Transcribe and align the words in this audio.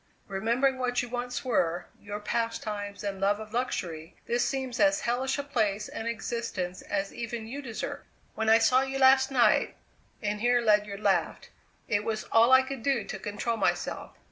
Remembering 0.27 0.79
what 0.79 1.03
you 1.03 1.09
once 1.09 1.45
were, 1.45 1.85
your 1.99 2.19
pastimes 2.19 3.03
and 3.03 3.21
love 3.21 3.39
of 3.39 3.53
luxury, 3.53 4.15
this 4.25 4.43
seems 4.43 4.79
as 4.79 5.01
hellish 5.01 5.37
a 5.37 5.43
place 5.43 5.87
and 5.87 6.07
existence 6.07 6.81
as 6.81 7.13
even 7.13 7.45
you 7.45 7.61
deserve. 7.61 7.99
When 8.33 8.49
I 8.49 8.57
saw 8.57 8.81
you 8.81 8.97
last 8.97 9.29
night" 9.29 9.75
and 10.19 10.41
here 10.41 10.59
Ledyard 10.59 11.01
laughed 11.01 11.51
"it 11.87 12.03
was 12.03 12.23
all 12.31 12.51
I 12.51 12.63
could 12.63 12.81
do 12.81 13.03
to 13.03 13.19
control 13.19 13.57
myself. 13.57 14.17